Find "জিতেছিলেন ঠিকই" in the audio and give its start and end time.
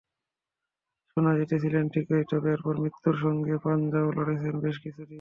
1.39-2.23